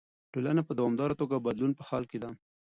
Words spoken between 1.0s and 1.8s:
توګه د بدلون